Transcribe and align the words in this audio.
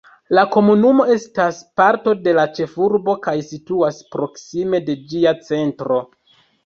La 0.35 0.43
komunumo 0.53 1.03
estas 1.15 1.59
parto 1.81 2.15
de 2.27 2.33
la 2.39 2.45
ĉefurbo 2.59 3.15
kaj 3.27 3.35
situas 3.51 4.01
proksime 4.17 4.81
de 4.89 4.97
ĝia 5.13 5.35
centro. 5.51 6.01